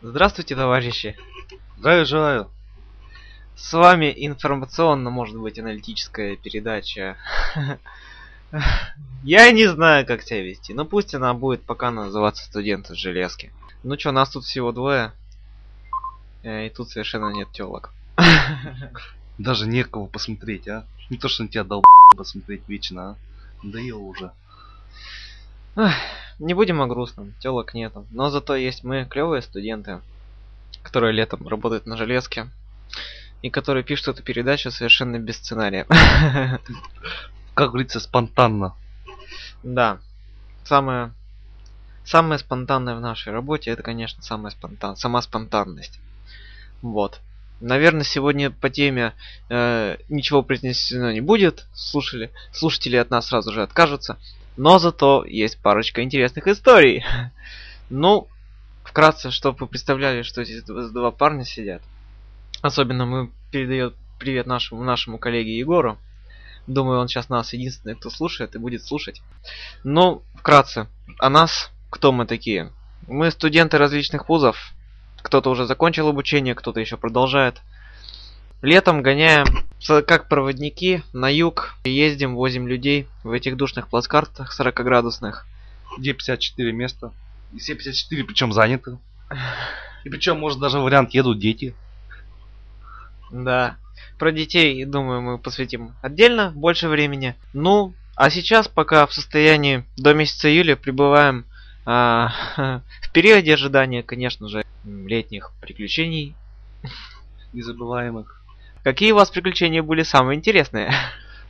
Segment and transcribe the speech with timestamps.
[0.00, 1.16] Здравствуйте, товарищи!
[1.76, 2.48] Здравия желаю.
[3.56, 7.16] С вами информационно, может быть, аналитическая передача.
[9.24, 13.50] Я не знаю, как себя вести, но пусть она будет пока называться студенты железки.
[13.82, 15.10] Ну чё, нас тут всего двое.
[16.44, 17.92] Э, И тут совершенно нет телок.
[19.38, 20.86] Даже некого посмотреть, а?
[21.10, 21.82] Не то, что на тебя дал
[22.16, 23.16] посмотреть вечно, а?
[23.64, 24.30] Надоело уже.
[26.38, 28.06] Не будем о грустном, телок нету.
[28.10, 30.00] Но зато есть мы, клевые студенты,
[30.82, 32.48] которые летом работают на железке.
[33.42, 35.86] И которые пишут эту передачу совершенно без сценария.
[37.54, 38.74] Как говорится, спонтанно.
[39.62, 39.98] Да.
[40.64, 41.12] Самое,
[42.04, 46.00] самое спонтанное в нашей работе, это, конечно, самая, спонтан, сама спонтанность.
[46.82, 47.20] Вот.
[47.60, 49.12] Наверное, сегодня по теме
[49.48, 51.66] э, ничего произнесено не будет.
[51.72, 54.18] Слушали, слушатели от нас сразу же откажутся.
[54.58, 57.04] Но зато есть парочка интересных историй.
[57.90, 58.28] Ну,
[58.84, 61.80] вкратце, чтобы вы представляли, что здесь два парня сидят.
[62.60, 65.96] Особенно мы передает привет нашему нашему коллеге Егору.
[66.66, 69.22] Думаю, он сейчас нас единственный, кто слушает и будет слушать.
[69.84, 70.86] Ну, вкратце,
[71.18, 72.70] о нас, кто мы такие?
[73.06, 74.74] Мы студенты различных вузов.
[75.22, 77.62] Кто-то уже закончил обучение, кто-то еще продолжает.
[78.60, 79.46] Летом гоняем
[80.06, 81.74] как проводники на юг.
[81.84, 85.46] и Ездим, возим людей в этих душных плацкартах 40-градусных.
[85.96, 87.12] Где 54 места?
[87.52, 88.98] И все 54 причем заняты.
[90.04, 91.74] И причем, может, даже вариант едут дети.
[93.30, 93.76] Да.
[94.18, 97.36] Про детей, думаю, мы посвятим отдельно больше времени.
[97.52, 101.44] Ну, а сейчас пока в состоянии до месяца июля пребываем
[101.86, 102.32] а,
[103.02, 106.34] в периоде ожидания, конечно же, летних приключений.
[107.52, 108.37] Незабываемых.
[108.84, 110.92] Какие у вас приключения были самые интересные?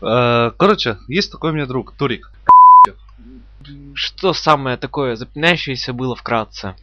[0.00, 2.30] Э, Короче, есть такой у меня друг, Турик.
[3.94, 6.74] Что самое такое запоминающееся было вкратце?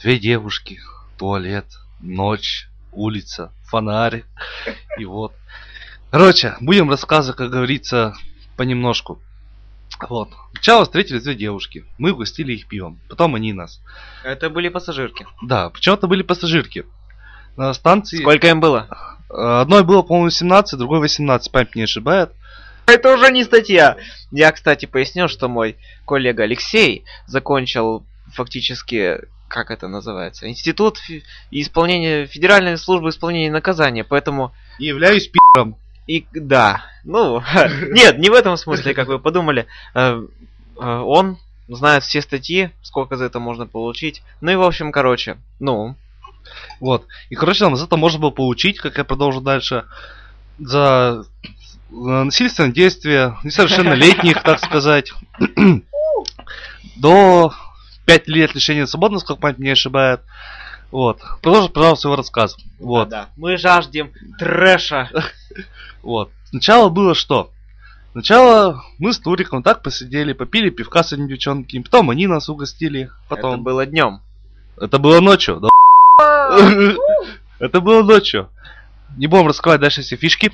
[0.00, 0.80] Две девушки,
[1.18, 1.66] туалет,
[2.00, 4.26] ночь, улица, фонарик.
[4.98, 5.32] И вот.
[6.10, 8.14] Короче, будем рассказывать, как говорится,
[8.56, 9.20] понемножку.
[10.08, 10.30] Вот.
[10.52, 11.84] Сначала встретились две девушки.
[11.98, 12.98] Мы угостили их пивом.
[13.08, 13.80] Потом они нас.
[14.22, 15.26] Это были пассажирки.
[15.42, 16.84] Да, почему-то были пассажирки.
[17.56, 18.18] На станции...
[18.18, 19.13] Сколько им было?
[19.36, 22.30] Э, Одной было, по-моему, 17, другой 18, память не ошибает.
[22.86, 23.96] Это уже не статья.
[24.30, 30.98] Я, кстати, пояснил, что мой коллега Алексей закончил фактически, как это называется, Институт
[31.50, 35.76] исполнения Федеральной службы исполнения наказания, поэтому И являюсь пи***ом.
[36.06, 37.42] и да, ну
[37.90, 39.66] нет, не в этом смысле, как вы подумали.
[39.94, 40.22] Э,
[40.78, 44.22] э, Он знает все статьи, сколько за это можно получить.
[44.40, 45.96] Ну и в общем, короче, ну,
[46.80, 47.06] Вот.
[47.30, 49.84] И, короче, там за это можно было получить, как я продолжу дальше,
[50.58, 51.24] за
[51.90, 55.12] насильственное действие несовершеннолетних, так сказать,
[56.96, 57.54] до
[58.06, 60.20] 5 лет лишения свободы, насколько память не ошибает.
[60.90, 61.20] Вот.
[61.42, 62.56] Продолжу, пожалуйста, свой рассказ.
[62.78, 63.08] Вот.
[63.08, 65.10] да, мы жаждем трэша.
[66.02, 66.30] Вот.
[66.50, 67.50] Сначала было что?
[68.12, 73.10] Сначала мы с Туриком так посидели, попили пивка с этими девчонками, потом они нас угостили,
[73.28, 73.54] потом...
[73.54, 74.20] Это было днем.
[74.76, 75.68] Это было ночью, да.
[77.58, 78.50] Это было ночью.
[79.16, 80.52] Не будем раскрывать дальше все фишки.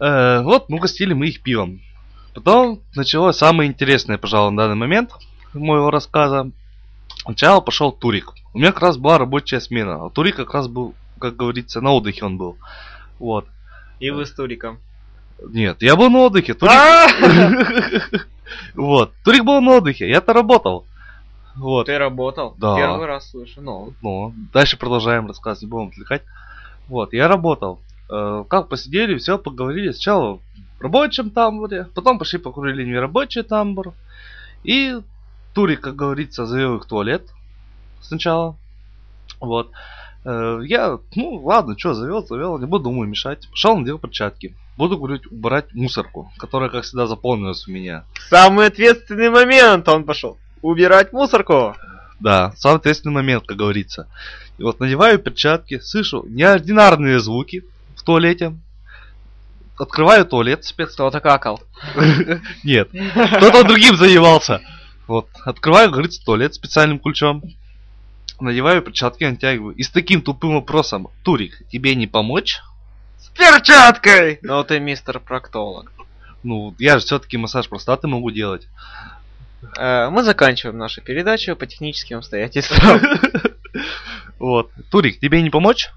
[0.00, 1.80] Э, Вот, ну, гостили мы их пивом.
[2.34, 5.10] Потом началось самое интересное, пожалуй, на данный момент
[5.52, 6.50] моего рассказа.
[7.22, 8.32] Сначала пошел Турик.
[8.52, 11.92] У меня как раз была рабочая смена, а Турик как раз был, как говорится, на
[11.92, 12.58] отдыхе он был.
[13.18, 13.46] Вот.
[14.00, 14.78] И вы с Туриком.
[15.42, 16.54] Нет, я был на отдыхе.
[16.54, 16.72] Турик...
[18.74, 19.12] Вот.
[19.24, 20.86] Турик был на отдыхе, я-то работал.
[21.56, 21.86] Вот.
[21.86, 22.54] Ты работал?
[22.58, 22.76] Да.
[22.76, 23.60] Первый раз слышу.
[23.60, 26.22] Ну, Ну, дальше продолжаем рассказ, не будем отвлекать.
[26.88, 27.80] Вот, я работал.
[28.10, 29.92] Э, как посидели, все, поговорили.
[29.92, 30.40] Сначала
[30.78, 33.94] в рабочем тамбуре, потом пошли покурили нерабочий тамбур.
[34.64, 34.96] И
[35.54, 37.30] Турик, как говорится, завел их в туалет
[38.02, 38.56] сначала.
[39.40, 39.70] Вот.
[40.24, 43.48] Э, я, ну ладно, что, завел, завел, не буду ему мешать.
[43.50, 44.56] Пошел, надел перчатки.
[44.76, 48.04] Буду, говорить, убирать мусорку, которая, как всегда, заполнилась у меня.
[48.28, 50.36] самый ответственный момент он пошел.
[50.64, 51.76] Убирать мусорку.
[52.20, 54.08] Да, самый ответственный момент, как говорится.
[54.56, 58.56] И вот надеваю перчатки, слышу неординарные звуки в туалете.
[59.78, 60.94] Открываю туалет спец.
[60.94, 61.60] Кто-то какал.
[62.64, 64.62] Нет, кто-то другим занимался.
[65.06, 67.42] Вот, открываю, говорится, туалет специальным ключом.
[68.40, 69.76] Надеваю перчатки, натягиваю.
[69.76, 71.08] И с таким тупым вопросом.
[71.24, 72.62] Турик, тебе не помочь?
[73.18, 74.38] С перчаткой!
[74.40, 75.92] Ну ты мистер проктолог.
[76.42, 78.66] Ну, я же все-таки массаж простаты могу делать.
[79.78, 83.00] Э, Мы заканчиваем нашу передачу по техническим обстоятельствам.
[84.38, 84.70] Вот.
[84.90, 85.90] Турик, тебе не помочь?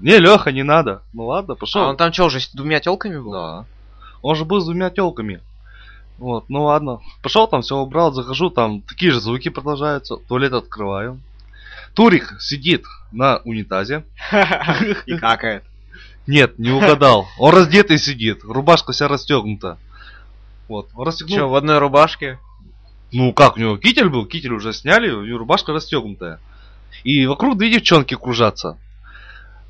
[0.00, 1.02] Не, Леха, не надо.
[1.12, 1.82] Ну ладно, пошел.
[1.82, 3.32] А он там что, уже с двумя телками был?
[3.32, 3.66] Да.
[4.22, 5.40] Он же был с двумя телками.
[6.18, 7.00] Вот, ну ладно.
[7.22, 10.16] Пошел там, все убрал, захожу, там такие же звуки продолжаются.
[10.16, 11.20] Туалет открываю.
[11.94, 14.04] Турик сидит на унитазе.
[15.06, 15.64] И какает.
[16.26, 17.26] Нет, не угадал.
[17.38, 19.78] Он раздетый сидит, рубашка вся расстегнута.
[20.68, 21.36] Вот, расстегнул.
[21.38, 22.38] Че, в одной рубашке?
[23.12, 26.40] Ну как, у него китель был, китель уже сняли, у него рубашка расстегнутая.
[27.04, 28.78] И вокруг две девчонки кружатся.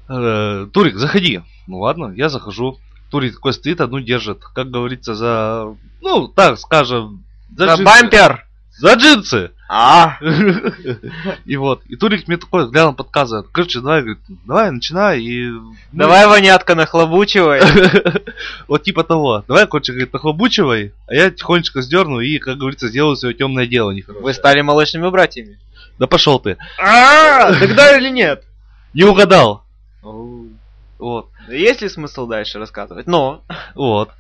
[0.09, 1.41] Э, Турик, заходи.
[1.67, 2.79] Ну ладно, я захожу.
[3.11, 4.41] Турик такой стоит, одну держит.
[4.55, 5.77] Как говорится, за...
[6.01, 7.25] Ну, так скажем...
[7.57, 7.85] За, За джинсы.
[7.85, 8.47] бампер!
[8.79, 9.51] За джинсы!
[9.75, 10.19] А,
[11.47, 11.83] И вот.
[11.87, 13.47] И Турик мне такой взглядом подсказывает.
[13.53, 15.23] Короче, давай, говорит, давай, начинай.
[15.23, 15.51] И...
[15.93, 17.63] давай, вонятка, нахлобучивай.
[18.69, 19.43] Вот типа того.
[19.49, 23.95] Давай, короче, говорит, нахлобучивай, а я тихонечко сдерну и, как говорится, сделаю свое темное дело.
[24.21, 25.59] Вы стали молочными братьями.
[25.99, 26.59] Да пошел ты.
[26.79, 28.45] А, тогда или нет?
[28.93, 29.65] Не угадал.
[30.03, 31.31] Вот.
[31.49, 33.07] Есть ли смысл дальше рассказывать?
[33.07, 33.43] Но.
[33.75, 34.11] Вот.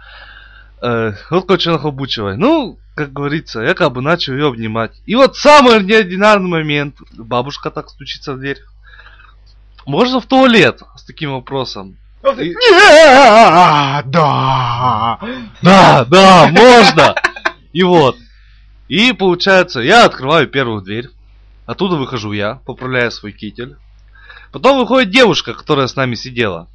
[0.80, 2.38] Э, вот, короче, нахлобучивай.
[2.38, 4.92] Ну, как говорится, я как бы начал ее обнимать.
[5.06, 6.96] И вот самый неординарный момент.
[7.12, 8.58] Бабушка так стучится в дверь.
[9.86, 11.96] Можно в туалет с таким вопросом?
[12.38, 12.54] И-
[14.06, 15.18] Да.
[15.62, 17.14] Да, да, можно.
[17.72, 18.16] И вот.
[18.88, 21.08] И получается, я открываю первую дверь.
[21.66, 23.76] Оттуда выхожу я, поправляю свой китель.
[24.52, 26.68] Потом выходит девушка, которая с нами сидела.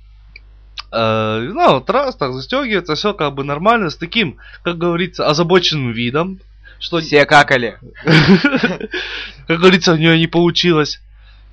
[0.91, 5.91] Э, ну, вот раз, так застегивается, все как бы нормально, с таким, как говорится, озабоченным
[5.91, 6.39] видом.
[6.79, 7.79] Что, Все какали.
[9.47, 11.01] как говорится, у нее не получилось.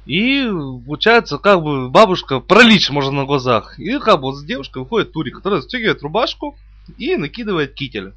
[0.06, 0.46] И
[0.86, 3.78] получается, как бы бабушка пролич можно на глазах.
[3.78, 6.58] И как бы вот с девушкой выходит Турик, которая застегивает рубашку
[6.98, 8.12] и накидывает китель.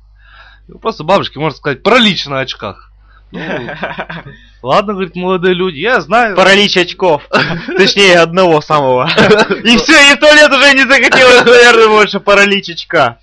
[0.81, 2.91] Просто бабушке, можно сказать, пролич на очках.
[3.31, 3.39] Ну,
[4.61, 6.35] ладно, говорит, молодые люди, я знаю.
[6.35, 7.27] Паралич очков.
[7.77, 9.07] Точнее, одного самого.
[9.63, 13.19] И все, и в туалет уже не захотелось, наверное, больше паралич очка.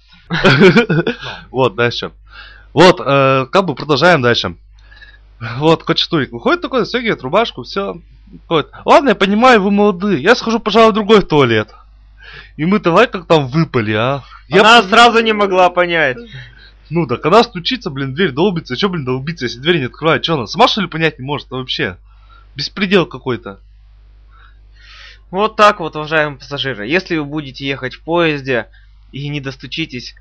[1.50, 2.12] Вот, дальше.
[2.72, 4.56] Вот, э, как бы продолжаем дальше.
[5.58, 7.96] Вот, Коч Турик выходит такой, застегивает рубашку, все.
[8.84, 10.22] Ладно, я понимаю, вы молодые.
[10.22, 11.74] Я схожу, пожалуй, в другой туалет.
[12.56, 14.22] И мы давай как там выпали, а?
[14.48, 16.16] Я Она сразу не могла понять.
[16.90, 20.34] Ну да, когда стучится, блин, дверь долбится, что, блин, долбится, если дверь не открывает, что
[20.34, 21.96] она, сама что ли понять не может, а вообще?
[22.54, 23.60] Беспредел какой-то.
[25.30, 26.86] Вот так вот, уважаемые пассажиры.
[26.86, 28.68] Если вы будете ехать в поезде
[29.12, 30.14] и не достучитесь,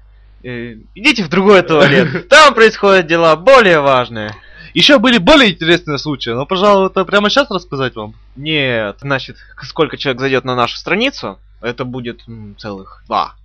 [0.43, 2.29] э, идите в другой туалет.
[2.29, 4.33] Там происходят дела более важные.
[4.73, 8.15] Еще были более интересные случаи, но, пожалуй, это прямо сейчас рассказать вам.
[8.35, 12.21] Нет, значит, сколько человек зайдет на нашу страницу, это будет
[12.57, 13.35] целых два.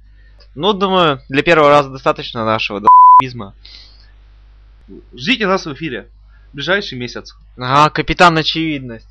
[0.59, 3.55] Ну, думаю, для первого раза достаточно нашего д***изма.
[5.15, 6.09] Ждите нас в эфире.
[6.51, 7.37] В ближайший месяц.
[7.57, 9.07] Ага, капитан очевидность.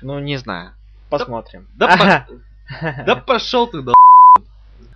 [0.00, 0.70] Ну, не знаю.
[1.10, 1.66] Посмотрим.
[1.74, 3.94] Да, по- да пошел ты, да.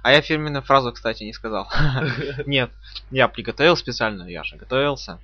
[0.03, 1.69] А я фирменную фразу, кстати, не сказал.
[2.47, 2.71] Нет,
[3.11, 5.19] я приготовил специально, я же готовился.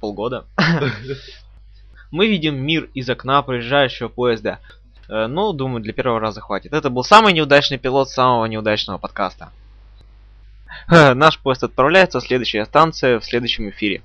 [0.00, 0.46] Полгода.
[2.10, 4.58] Мы видим мир из окна проезжающего поезда.
[5.08, 6.72] Э, Ну, думаю, для первого раза хватит.
[6.72, 9.50] Это был самый неудачный пилот самого неудачного подкаста.
[10.88, 14.02] Наш поезд отправляется следующая станция в следующем эфире.